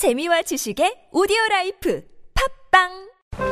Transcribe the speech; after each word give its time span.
재미와 0.00 0.40
지식의 0.40 1.12
오디오 1.12 1.36
라이프 1.50 2.00
팟빵 2.72 2.88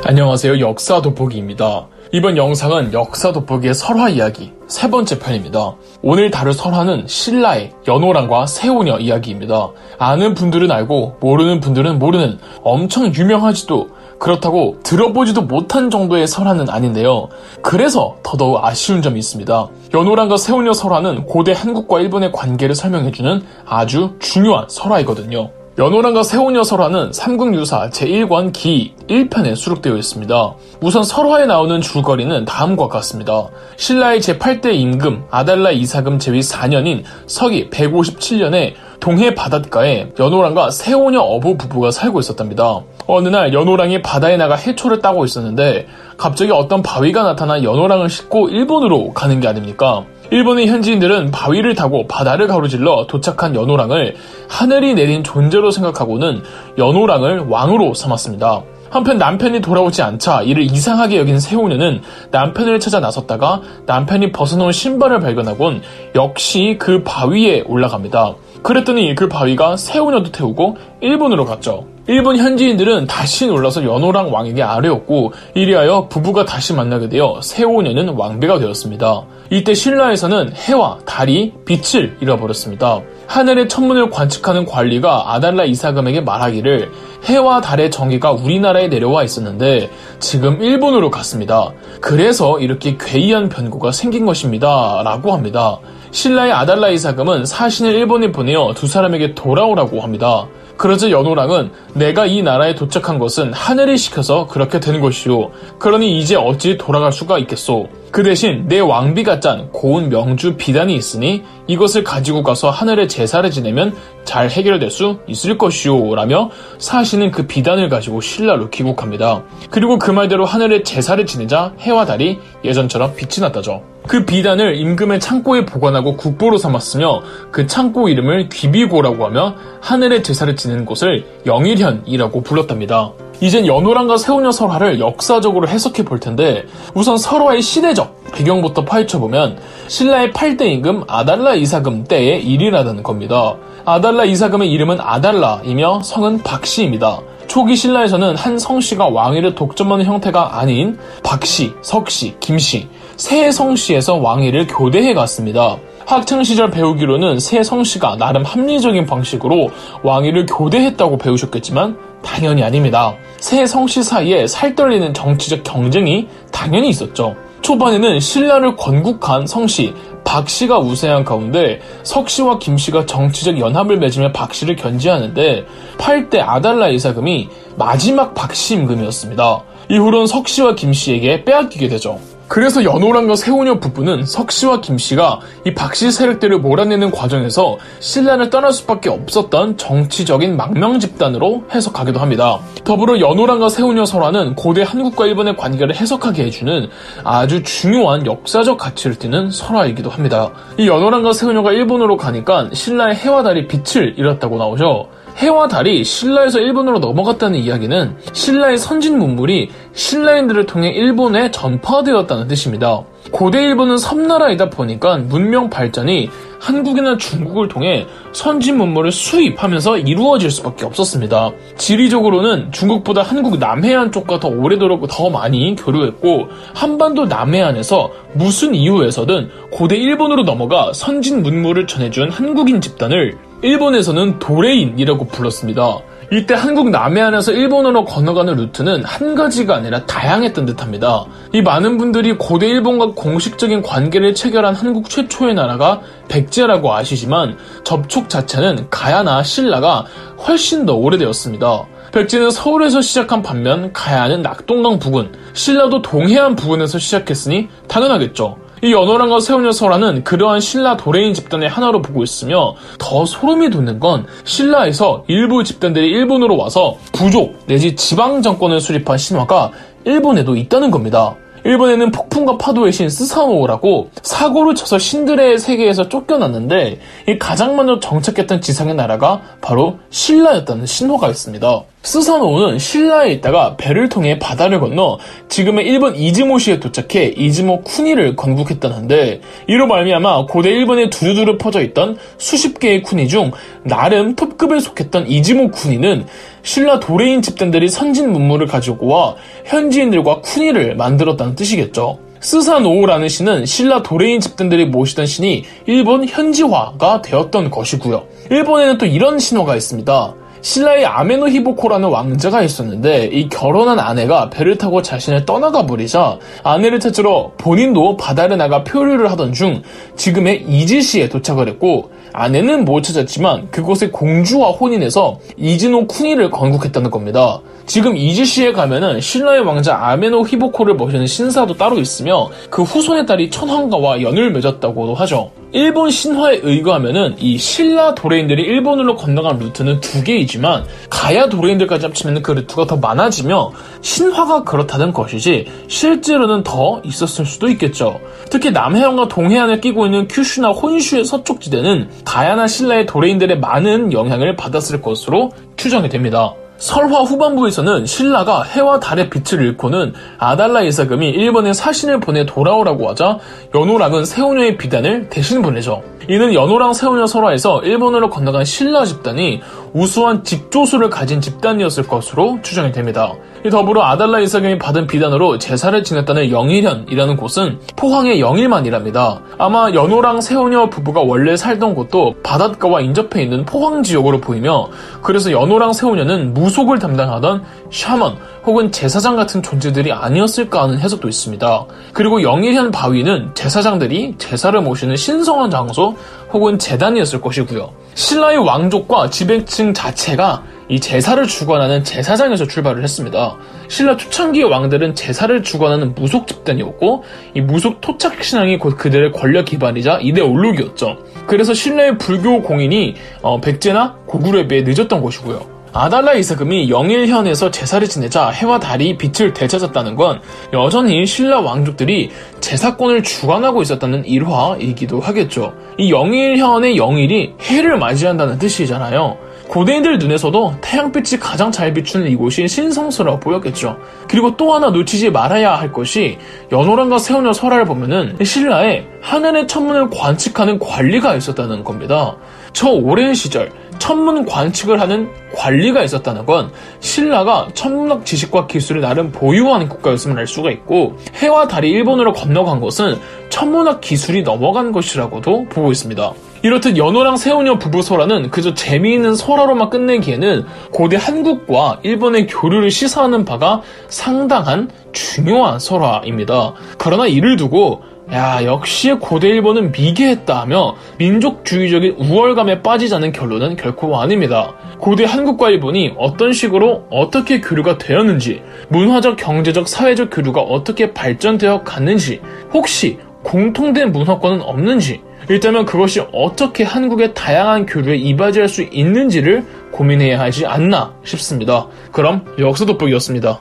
안녕하세요. 0.06 0.60
역사 0.60 1.02
돋보기입니다. 1.02 1.88
이번 2.10 2.38
영상은 2.38 2.94
역사 2.94 3.32
돋보기의 3.32 3.74
설화 3.74 4.08
이야기 4.08 4.54
세 4.66 4.88
번째 4.88 5.18
편입니다. 5.18 5.74
오늘 6.00 6.30
다룰 6.30 6.54
설화는 6.54 7.06
신라의 7.06 7.74
연오랑과 7.86 8.46
세오녀 8.46 8.96
이야기입니다. 8.96 9.72
아는 9.98 10.32
분들은 10.32 10.70
알고 10.70 11.18
모르는 11.20 11.60
분들은 11.60 11.98
모르는 11.98 12.38
엄청 12.62 13.14
유명하지도 13.14 13.90
그렇다고 14.18 14.80
들어보지도 14.82 15.42
못한 15.42 15.90
정도의 15.90 16.26
설화는 16.26 16.70
아닌데요. 16.70 17.28
그래서 17.60 18.16
더더욱 18.22 18.64
아쉬운 18.64 19.02
점이 19.02 19.18
있습니다. 19.18 19.68
연오랑과 19.92 20.38
세오녀 20.38 20.72
설화는 20.72 21.26
고대 21.26 21.52
한국과 21.52 22.00
일본의 22.00 22.32
관계를 22.32 22.74
설명해주는 22.74 23.42
아주 23.66 24.16
중요한 24.18 24.64
설화이거든요. 24.70 25.57
연오랑과 25.78 26.24
세오녀 26.24 26.64
설화는 26.64 27.12
삼국유사 27.12 27.90
제1권 27.90 28.52
기이편에 28.52 29.54
수록되어 29.54 29.96
있습니다. 29.96 30.54
우선 30.80 31.04
설화에 31.04 31.46
나오는 31.46 31.80
줄거리는 31.80 32.44
다음과 32.44 32.88
같습니다. 32.88 33.46
신라의 33.76 34.18
제8대 34.18 34.74
임금 34.74 35.26
아달라 35.30 35.70
이사금 35.70 36.18
제위 36.18 36.40
4년인 36.40 37.04
서기 37.28 37.70
157년에 37.70 38.72
동해 38.98 39.36
바닷가에 39.36 40.08
연호랑과 40.18 40.72
세오녀 40.72 41.20
어부 41.20 41.56
부부가 41.56 41.92
살고 41.92 42.18
있었답니다. 42.18 42.80
어느 43.08 43.28
날 43.28 43.54
연호랑이 43.54 44.02
바다에 44.02 44.36
나가 44.36 44.54
해초를 44.54 45.00
따고 45.00 45.24
있었는데 45.24 45.88
갑자기 46.18 46.52
어떤 46.52 46.82
바위가 46.82 47.22
나타나 47.22 47.62
연호랑을 47.62 48.10
싣고 48.10 48.50
일본으로 48.50 49.14
가는 49.14 49.40
게 49.40 49.48
아닙니까? 49.48 50.04
일본의 50.30 50.66
현지인들은 50.66 51.30
바위를 51.30 51.74
타고 51.74 52.06
바다를 52.06 52.46
가로질러 52.48 53.06
도착한 53.08 53.54
연호랑을 53.54 54.14
하늘이 54.50 54.92
내린 54.92 55.24
존재로 55.24 55.70
생각하고는 55.70 56.42
연호랑을 56.76 57.46
왕으로 57.48 57.94
삼았습니다. 57.94 58.62
한편 58.90 59.16
남편이 59.16 59.60
돌아오지 59.60 60.02
않자 60.02 60.42
이를 60.42 60.64
이상하게 60.64 61.18
여긴 61.18 61.40
세오녀는 61.40 62.02
남편을 62.30 62.78
찾아 62.78 63.00
나섰다가 63.00 63.62
남편이 63.86 64.32
벗어놓은 64.32 64.72
신발을 64.72 65.20
발견하곤 65.20 65.82
역시 66.14 66.76
그 66.78 67.02
바위에 67.04 67.62
올라갑니다. 67.66 68.34
그랬더니 68.68 69.14
그 69.14 69.28
바위가 69.28 69.78
세오녀도 69.78 70.30
태우고 70.30 70.76
일본으로 71.00 71.46
갔죠. 71.46 71.86
일본 72.06 72.36
현지인들은 72.36 73.06
다시 73.06 73.46
놀라서 73.46 73.82
연호랑 73.82 74.30
왕에게 74.30 74.62
아뢰었고 74.62 75.32
이리하여 75.54 76.08
부부가 76.08 76.44
다시 76.44 76.74
만나게 76.74 77.08
되어 77.08 77.40
세오녀는 77.42 78.10
왕비가 78.10 78.58
되었습니다. 78.58 79.24
이때 79.48 79.72
신라에서는 79.72 80.52
해와 80.54 80.98
달이 81.06 81.54
빛을 81.64 82.18
잃어버렸습니다. 82.20 83.00
하늘의 83.26 83.70
천문을 83.70 84.10
관측하는 84.10 84.66
관리가 84.66 85.32
아달라 85.32 85.64
이사금에게 85.64 86.20
말하기를 86.20 86.90
해와 87.24 87.62
달의 87.62 87.90
정의가 87.90 88.32
우리나라에 88.32 88.88
내려와 88.88 89.24
있었는데 89.24 89.88
지금 90.18 90.60
일본으로 90.60 91.10
갔습니다. 91.10 91.72
그래서 92.02 92.60
이렇게 92.60 92.98
괴이한 93.00 93.48
변고가 93.48 93.92
생긴 93.92 94.26
것입니다. 94.26 95.00
라고 95.04 95.32
합니다. 95.32 95.78
신라의 96.10 96.52
아달라 96.52 96.88
이 96.88 96.98
사금은 96.98 97.44
사신을 97.44 97.94
일본에 97.94 98.32
보내어 98.32 98.72
두 98.74 98.86
사람에게 98.86 99.34
돌아오라고 99.34 100.00
합니다. 100.00 100.46
그러자 100.76 101.10
연호랑은 101.10 101.72
내가 101.94 102.26
이 102.26 102.40
나라에 102.42 102.74
도착한 102.74 103.18
것은 103.18 103.52
하늘이 103.52 103.98
시켜서 103.98 104.46
그렇게 104.46 104.78
된 104.78 105.00
것이오. 105.00 105.50
그러니 105.78 106.18
이제 106.18 106.36
어찌 106.36 106.78
돌아갈 106.78 107.12
수가 107.12 107.38
있겠소. 107.40 107.88
그 108.10 108.22
대신 108.22 108.66
내 108.68 108.80
왕비가 108.80 109.40
짠 109.40 109.70
고운 109.70 110.08
명주 110.08 110.56
비단이 110.56 110.94
있으니 110.94 111.42
이것을 111.66 112.04
가지고 112.04 112.42
가서 112.42 112.70
하늘에 112.70 113.06
제사를 113.06 113.48
지내면 113.50 113.94
잘 114.24 114.48
해결될 114.50 114.90
수 114.90 115.18
있을 115.26 115.58
것이오. 115.58 116.14
라며 116.14 116.50
사신은 116.78 117.30
그 117.30 117.46
비단을 117.46 117.88
가지고 117.88 118.20
신라로 118.20 118.70
귀국합니다. 118.70 119.42
그리고 119.70 119.98
그 119.98 120.10
말대로 120.10 120.44
하늘에 120.44 120.82
제사를 120.82 121.24
지내자 121.26 121.74
해와 121.80 122.06
달이 122.06 122.38
예전처럼 122.64 123.14
빛이 123.14 123.40
났다죠. 123.40 123.82
그 124.06 124.24
비단을 124.24 124.76
임금의 124.76 125.20
창고에 125.20 125.66
보관하고 125.66 126.16
국보로 126.16 126.56
삼았으며 126.56 127.22
그 127.50 127.66
창고 127.66 128.08
이름을 128.08 128.48
귀비고라고 128.48 129.26
하며 129.26 129.54
하늘의 129.82 130.22
제사를 130.22 130.56
지내는 130.56 130.86
곳을 130.86 131.24
영일현이라고 131.44 132.42
불렀답니다. 132.42 133.12
이젠 133.40 133.66
연호랑과 133.66 134.16
세오녀 134.16 134.50
설화를 134.50 134.98
역사적으로 134.98 135.68
해석해 135.68 136.04
볼 136.04 136.18
텐데 136.18 136.64
우선 136.94 137.16
설화의 137.16 137.62
시대적 137.62 138.32
배경부터 138.32 138.84
파헤쳐보면 138.84 139.58
신라의 139.86 140.32
8대 140.32 140.62
임금 140.62 141.04
아달라 141.06 141.54
이사금 141.54 142.04
때의 142.04 142.44
일이라는 142.44 143.02
겁니다. 143.04 143.56
아달라 143.84 144.24
이사금의 144.24 144.70
이름은 144.72 144.98
아달라이며 145.00 146.02
성은 146.02 146.42
박씨입니다. 146.42 147.20
초기 147.46 147.76
신라에서는 147.76 148.36
한 148.36 148.58
성씨가 148.58 149.08
왕위를 149.08 149.54
독점하는 149.54 150.04
형태가 150.04 150.58
아닌 150.58 150.98
박씨, 151.22 151.72
석씨, 151.80 152.34
김씨, 152.40 152.88
세 153.16 153.50
성씨에서 153.50 154.16
왕위를 154.16 154.66
교대해 154.66 155.14
갔습니다. 155.14 155.78
학창시절 156.04 156.70
배우기로는 156.70 157.38
세 157.38 157.62
성씨가 157.62 158.16
나름 158.16 158.42
합리적인 158.42 159.06
방식으로 159.06 159.70
왕위를 160.02 160.46
교대했다고 160.46 161.18
배우셨겠지만 161.18 162.07
당연히 162.28 162.62
아닙니다. 162.62 163.16
세 163.38 163.64
성씨 163.64 164.02
사이에 164.02 164.46
살떨리는 164.46 165.14
정치적 165.14 165.64
경쟁이 165.64 166.28
당연히 166.52 166.90
있었죠. 166.90 167.34
초반에는 167.62 168.20
신라를 168.20 168.76
건국한 168.76 169.46
성씨 169.46 169.94
박씨가 170.24 170.78
우세한 170.78 171.24
가운데 171.24 171.80
석씨와 172.02 172.58
김씨가 172.58 173.06
정치적 173.06 173.58
연합을 173.58 173.96
맺으며 173.96 174.32
박씨를 174.32 174.76
견제하는데 174.76 175.64
8대 175.96 176.40
아달라 176.46 176.88
이사금이 176.88 177.48
마지막 177.76 178.34
박씨 178.34 178.74
임금이었습니다. 178.74 179.62
이후론 179.88 180.26
석씨와 180.26 180.74
김씨에게 180.74 181.44
빼앗기게 181.44 181.88
되죠. 181.88 182.20
그래서 182.48 182.82
연호랑과 182.82 183.36
세오녀 183.36 183.78
부부는 183.78 184.24
석씨와 184.24 184.80
김씨가 184.80 185.40
이 185.66 185.74
박씨 185.74 186.10
세력들을 186.10 186.58
몰아내는 186.60 187.10
과정에서 187.10 187.76
신라를 188.00 188.48
떠날 188.48 188.72
수밖에 188.72 189.10
없었던 189.10 189.76
정치적인 189.76 190.56
망명 190.56 190.98
집단으로 190.98 191.64
해석하기도 191.72 192.18
합니다. 192.18 192.58
더불어 192.84 193.20
연호랑과 193.20 193.68
세오녀 193.68 194.06
설화는 194.06 194.54
고대 194.54 194.82
한국과 194.82 195.26
일본의 195.26 195.56
관계를 195.56 195.94
해석하게 195.94 196.44
해주는 196.44 196.88
아주 197.22 197.62
중요한 197.62 198.24
역사적 198.24 198.78
가치를 198.78 199.18
띠는 199.18 199.50
설화이기도 199.50 200.08
합니다. 200.08 200.50
이 200.78 200.88
연호랑과 200.88 201.34
세오녀가 201.34 201.72
일본으로 201.72 202.16
가니까 202.16 202.70
신라의 202.72 203.14
해와 203.16 203.42
달이 203.42 203.68
빛을 203.68 204.14
잃었다고 204.16 204.56
나오죠. 204.56 205.08
해와 205.38 205.68
달이 205.68 206.02
신라에서 206.02 206.58
일본으로 206.58 206.98
넘어갔다는 206.98 207.58
이야기는 207.60 208.16
신라의 208.32 208.76
선진 208.76 209.18
문물이 209.18 209.70
신라인들을 209.98 210.66
통해 210.66 210.90
일본에 210.90 211.50
전파되었다는 211.50 212.46
뜻입니다. 212.46 213.02
고대 213.32 213.60
일본은 213.64 213.98
섬나라이다 213.98 214.70
보니까 214.70 215.18
문명 215.18 215.68
발전이 215.68 216.30
한국이나 216.60 217.16
중국을 217.16 217.66
통해 217.66 218.06
선진 218.32 218.78
문물을 218.78 219.10
수입하면서 219.10 219.98
이루어질 219.98 220.52
수밖에 220.52 220.86
없었습니다. 220.86 221.50
지리적으로는 221.76 222.70
중국보다 222.70 223.22
한국 223.22 223.58
남해안 223.58 224.12
쪽과 224.12 224.38
더 224.38 224.48
오래도록 224.48 225.08
더 225.10 225.30
많이 225.30 225.74
교류했고 225.74 226.46
한반도 226.74 227.26
남해안에서 227.26 228.12
무슨 228.34 228.76
이유에서든 228.76 229.50
고대 229.72 229.96
일본으로 229.96 230.44
넘어가 230.44 230.92
선진 230.92 231.42
문물을 231.42 231.88
전해준 231.88 232.30
한국인 232.30 232.80
집단을 232.80 233.36
일본에서는 233.62 234.38
도레인이라고 234.38 235.26
불렀습니다. 235.26 235.98
이때 236.30 236.52
한국 236.52 236.90
남해안에서 236.90 237.52
일본으로 237.52 238.04
건너가는 238.04 238.54
루트는 238.54 239.02
한 239.02 239.34
가지가 239.34 239.76
아니라 239.76 240.04
다양했던 240.04 240.66
듯합니다. 240.66 241.24
이 241.54 241.62
많은 241.62 241.96
분들이 241.96 242.36
고대 242.36 242.68
일본과 242.68 243.12
공식적인 243.12 243.80
관계를 243.80 244.34
체결한 244.34 244.74
한국 244.74 245.08
최초의 245.08 245.54
나라가 245.54 246.02
백제라고 246.28 246.92
아시지만 246.92 247.56
접촉 247.82 248.28
자체는 248.28 248.90
가야나 248.90 249.42
신라가 249.42 250.04
훨씬 250.46 250.84
더 250.84 250.94
오래되었습니다. 250.96 251.86
백제는 252.12 252.50
서울에서 252.50 253.00
시작한 253.00 253.40
반면 253.40 253.90
가야는 253.94 254.42
낙동강 254.42 254.98
부근, 254.98 255.32
신라도 255.54 256.02
동해안 256.02 256.56
부근에서 256.56 256.98
시작했으니 256.98 257.68
당연하겠죠. 257.88 258.67
이 258.82 258.92
연호랑과 258.92 259.40
세운녀 259.40 259.72
설화는 259.72 260.24
그러한 260.24 260.60
신라 260.60 260.96
도레인 260.96 261.34
집단의 261.34 261.68
하나로 261.68 262.02
보고 262.02 262.22
있으며 262.22 262.74
더 262.98 263.24
소름이 263.24 263.70
돋는 263.70 263.98
건 263.98 264.26
신라에서 264.44 265.24
일부 265.26 265.64
집단들이 265.64 266.08
일본으로 266.08 266.56
와서 266.56 266.96
부족 267.12 267.58
내지 267.66 267.96
지방 267.96 268.42
정권을 268.42 268.80
수립한 268.80 269.18
신화가 269.18 269.72
일본에도 270.04 270.56
있다는 270.56 270.90
겁니다. 270.90 271.34
일본에는 271.68 272.12
폭풍과 272.12 272.56
파도의 272.56 272.92
신 272.92 273.10
스사노오라고 273.10 274.08
사고를 274.22 274.74
쳐서 274.74 274.98
신들의 274.98 275.58
세계에서 275.58 276.08
쫓겨났는데 276.08 276.98
이 277.28 277.38
가장 277.38 277.76
먼저 277.76 278.00
정착했던 278.00 278.62
지상의 278.62 278.94
나라가 278.94 279.42
바로 279.60 279.98
신라였다는 280.08 280.86
신화가 280.86 281.28
있습니다. 281.28 281.82
스사노오는 282.00 282.78
신라에 282.78 283.32
있다가 283.32 283.76
배를 283.76 284.08
통해 284.08 284.38
바다를 284.38 284.80
건너 284.80 285.18
지금의 285.50 285.84
일본 285.86 286.16
이즈모시에 286.16 286.80
도착해 286.80 287.34
이즈모 287.36 287.82
쿠니를 287.82 288.34
건국했다는데 288.34 289.42
이로 289.66 289.86
말미암아 289.88 290.46
고대 290.46 290.70
일본에 290.70 291.10
두루두루 291.10 291.58
퍼져 291.58 291.82
있던 291.82 292.16
수십 292.38 292.80
개의 292.80 293.02
쿠니 293.02 293.28
중 293.28 293.50
나름 293.82 294.36
톱급에 294.36 294.80
속했던 294.80 295.28
이즈모 295.28 295.70
쿠니는 295.70 296.24
신라 296.68 297.00
도래인 297.00 297.40
집단들이 297.40 297.88
선진 297.88 298.30
문물을 298.30 298.66
가지고 298.66 299.06
와 299.06 299.36
현지인들과 299.64 300.42
쿠니를 300.42 300.96
만들었다는 300.96 301.54
뜻이겠죠. 301.54 302.18
스사노오라는 302.40 303.26
신은 303.26 303.64
신라 303.64 304.02
도래인 304.02 304.38
집단들이 304.38 304.84
모시던 304.84 305.24
신이 305.24 305.64
일본 305.86 306.28
현지화가 306.28 307.22
되었던 307.22 307.70
것이고요. 307.70 308.22
일본에는 308.50 308.98
또 308.98 309.06
이런 309.06 309.38
신화가 309.38 309.76
있습니다. 309.76 310.34
신라의 310.60 311.06
아메노 311.06 311.48
히보코라는 311.48 312.08
왕자가 312.08 312.62
있었는데 312.62 313.26
이 313.32 313.48
결혼한 313.48 313.98
아내가 313.98 314.50
배를 314.50 314.76
타고 314.76 315.02
자신을 315.02 315.46
떠나가 315.46 315.86
버리자 315.86 316.38
아내를 316.62 317.00
찾으러 317.00 317.52
본인도 317.58 318.16
바다를 318.16 318.56
나가 318.56 318.84
표류를 318.84 319.30
하던 319.32 319.52
중 319.52 319.82
지금의 320.16 320.64
이즈시에 320.68 321.28
도착을 321.28 321.68
했고 321.68 322.10
아내는 322.32 322.84
못 322.84 323.02
찾았지만 323.02 323.70
그곳에 323.70 324.10
공주와 324.10 324.70
혼인해서 324.70 325.38
이즈시 325.56 326.06
쿠니를 326.06 326.50
건국했다는 326.50 327.10
겁니다. 327.10 327.60
지금 327.86 328.16
이지시에 328.16 328.72
가면은 328.72 329.20
신라의 329.20 329.60
왕자 329.60 329.96
아메노 329.96 330.46
히보코를 330.46 330.94
모시는 330.94 331.26
신사도 331.26 331.76
따로 331.76 331.98
있으며 331.98 332.50
그 332.68 332.82
후손의 332.82 333.26
딸이 333.26 333.50
천황가와 333.50 334.20
연을 334.22 334.52
맺었다고도 334.52 335.14
하죠. 335.14 335.50
일본 335.72 336.10
신화에 336.10 336.60
의거하면은 336.62 337.36
이 337.38 337.58
신라 337.58 338.14
도레인들이 338.14 338.62
일본으로 338.62 339.16
건너간 339.16 339.58
루트는 339.58 340.00
두 340.00 340.24
개이지만 340.24 340.84
가야 341.10 341.48
도레인들까지 341.48 342.06
합치면 342.06 342.42
그 342.42 342.52
루트가 342.52 342.86
더 342.86 342.96
많아지며 342.96 343.72
신화가 344.00 344.64
그렇다는 344.64 345.12
것이지 345.12 345.66
실제로는 345.88 346.62
더 346.62 347.02
있었을 347.04 347.44
수도 347.44 347.68
있겠죠. 347.68 348.18
특히 348.50 348.70
남해안과 348.70 349.28
동해안을 349.28 349.80
끼고 349.82 350.06
있는 350.06 350.26
큐슈나 350.28 350.70
혼슈의 350.70 351.24
서쪽 351.24 351.60
지대는 351.60 352.08
가야나 352.24 352.66
신라의 352.66 353.04
도레인들의 353.06 353.58
많은 353.60 354.12
영향을 354.12 354.56
받았을 354.56 355.02
것으로 355.02 355.50
추정이 355.76 356.08
됩니다. 356.08 356.54
설화 356.78 357.22
후반부에서는 357.22 358.06
신라가 358.06 358.62
해와 358.62 359.00
달의 359.00 359.30
빛을 359.30 359.64
잃고는 359.64 360.14
아달라 360.38 360.80
이사금이 360.82 361.28
일본에 361.28 361.72
사신을 361.72 362.20
보내 362.20 362.46
돌아오라고 362.46 363.08
하자 363.10 363.38
연호랑은 363.74 364.24
세오녀의 364.24 364.78
비단을 364.78 365.28
대신 365.28 365.60
보내죠. 365.60 366.02
이는 366.28 366.54
연호랑 366.54 366.94
세오녀 366.94 367.26
설화에서 367.26 367.82
일본으로 367.82 368.30
건너간 368.30 368.64
신라 368.64 369.04
집단이 369.04 369.60
우수한 369.92 370.44
직조수를 370.44 371.10
가진 371.10 371.40
집단이었을 371.40 372.06
것으로 372.06 372.60
추정이 372.62 372.92
됩니다. 372.92 373.34
더불어 373.70 374.02
아달라 374.04 374.38
이사경이 374.38 374.78
받은 374.78 375.06
비단으로 375.06 375.58
제사를 375.58 376.02
지냈다는 376.02 376.50
영일현이라는 376.50 377.36
곳은 377.36 377.78
포항의 377.96 378.40
영일만이랍니다. 378.40 379.40
아마 379.58 379.90
연호랑 379.90 380.40
세오녀 380.40 380.88
부부가 380.90 381.20
원래 381.20 381.56
살던 381.56 381.94
곳도 381.94 382.36
바닷가와 382.42 383.00
인접해 383.00 383.42
있는 383.42 383.64
포항 383.64 384.02
지역으로 384.02 384.40
보이며 384.40 384.88
그래서 385.22 385.50
연호랑 385.50 385.92
세오녀는 385.92 386.54
무속을 386.54 386.98
담당하던 386.98 387.62
샤먼 387.90 388.36
혹은 388.64 388.92
제사장 388.92 389.36
같은 389.36 389.62
존재들이 389.62 390.12
아니었을까 390.12 390.82
하는 390.82 390.98
해석도 390.98 391.28
있습니다. 391.28 391.86
그리고 392.12 392.42
영일현 392.42 392.90
바위는 392.90 393.54
제사장들이 393.54 394.34
제사를 394.38 394.78
모시는 394.80 395.16
신성한 395.16 395.70
장소 395.70 396.16
혹은 396.52 396.78
재단이었을 396.78 397.40
것이고요. 397.40 397.92
신라의 398.14 398.58
왕족과 398.58 399.30
지배층 399.30 399.94
자체가 399.94 400.64
이 400.88 400.98
제사를 400.98 401.46
주관하는 401.46 402.02
제사장에서 402.02 402.66
출발을 402.66 403.02
했습니다. 403.02 403.56
신라 403.88 404.16
초창기의 404.16 404.64
왕들은 404.64 405.14
제사를 405.14 405.62
주관하는 405.62 406.14
무속 406.14 406.46
집단이었고 406.46 407.24
이 407.54 407.60
무속 407.60 408.00
토착 408.00 408.42
신앙이 408.42 408.78
곧 408.78 408.96
그들의 408.96 409.32
권력 409.32 409.66
기반이자 409.66 410.20
올록이었죠. 410.42 411.18
그래서 411.46 411.74
신라의 411.74 412.18
불교 412.18 412.62
공인이 412.62 413.14
어, 413.42 413.60
백제나 413.60 414.16
고구려에 414.26 414.66
비해 414.66 414.82
늦었던 414.82 415.22
것이고요. 415.22 415.77
아달라 415.92 416.34
이사금이 416.34 416.90
영일현에서 416.90 417.70
제사를 417.70 418.06
지내자 418.06 418.50
해와 418.50 418.78
달이 418.78 419.16
빛을 419.16 419.52
되찾았다는 419.52 420.16
건 420.16 420.40
여전히 420.72 421.24
신라 421.26 421.60
왕족들이 421.60 422.30
제사권을 422.60 423.22
주관하고 423.22 423.82
있었다는 423.82 424.24
일화이기도 424.24 425.20
하겠죠. 425.20 425.72
이 425.98 426.10
영일현의 426.10 426.96
영일이 426.96 427.54
해를 427.60 427.98
맞이한다는 427.98 428.58
뜻이잖아요. 428.58 429.38
고대인들 429.68 430.18
눈에서도 430.18 430.76
태양빛이 430.80 431.38
가장 431.38 431.70
잘 431.70 431.92
비추는 431.92 432.30
이곳이 432.30 432.66
신성스러워 432.66 433.38
보였겠죠. 433.38 433.98
그리고 434.26 434.56
또 434.56 434.72
하나 434.72 434.88
놓치지 434.88 435.30
말아야 435.30 435.74
할 435.74 435.92
것이 435.92 436.38
연호랑과 436.72 437.18
세운녀 437.18 437.52
설화를 437.52 437.84
보면은 437.84 438.38
신라에 438.42 439.04
하늘의 439.20 439.68
천문을 439.68 440.08
관측하는 440.08 440.78
관리가 440.78 441.36
있었다는 441.36 441.84
겁니다. 441.84 442.36
저 442.72 442.88
오랜 442.88 443.34
시절 443.34 443.70
천문 443.98 444.44
관측을 444.44 445.00
하는 445.00 445.28
관리가 445.54 446.02
있었다는 446.02 446.46
건 446.46 446.70
신라가 447.00 447.68
천문학 447.74 448.24
지식과 448.24 448.66
기술을 448.66 449.00
나름 449.00 449.32
보유하는 449.32 449.88
국가였음을 449.88 450.38
알 450.38 450.46
수가 450.46 450.70
있고 450.70 451.16
해와 451.34 451.68
달이 451.68 451.90
일본으로 451.90 452.32
건너간 452.32 452.80
것은 452.80 453.18
천문학 453.48 454.00
기술이 454.00 454.42
넘어간 454.42 454.92
것이라고도 454.92 455.66
보고 455.70 455.90
있습니다. 455.90 456.32
이렇듯 456.62 456.96
연호랑 456.96 457.36
세운녀 457.36 457.78
부부 457.78 458.02
설화는 458.02 458.50
그저 458.50 458.74
재미있는 458.74 459.36
설화로만 459.36 459.90
끝내기에는 459.90 460.66
고대 460.92 461.16
한국과 461.16 462.00
일본의 462.02 462.48
교류를 462.48 462.90
시사하는 462.90 463.44
바가 463.44 463.82
상당한 464.08 464.90
중요한 465.12 465.78
설화입니다. 465.78 466.74
그러나 466.98 467.26
이를 467.26 467.56
두고 467.56 468.02
야, 468.32 468.62
역시 468.64 469.12
고대 469.14 469.48
일본은 469.48 469.90
미개했다 469.90 470.60
하며 470.60 470.96
민족주의적인 471.16 472.16
우월감에 472.18 472.82
빠지자는 472.82 473.32
결론은 473.32 473.76
결코 473.76 474.20
아닙니다. 474.20 474.74
고대 474.98 475.24
한국과 475.24 475.70
일본이 475.70 476.12
어떤 476.18 476.52
식으로 476.52 477.06
어떻게 477.10 477.60
교류가 477.60 477.96
되었는지, 477.96 478.62
문화적, 478.88 479.36
경제적, 479.36 479.88
사회적 479.88 480.28
교류가 480.30 480.60
어떻게 480.60 481.14
발전되어 481.14 481.84
갔는지, 481.84 482.40
혹시 482.72 483.18
공통된 483.44 484.12
문화권은 484.12 484.60
없는지, 484.60 485.22
일단은 485.48 485.86
그것이 485.86 486.20
어떻게 486.32 486.84
한국의 486.84 487.32
다양한 487.32 487.86
교류에 487.86 488.16
이바지할 488.16 488.68
수 488.68 488.82
있는지를 488.82 489.64
고민해야 489.90 490.38
하지 490.38 490.66
않나 490.66 491.14
싶습니다. 491.24 491.86
그럼 492.12 492.44
역사 492.58 492.84
돋보기였습니다. 492.84 493.60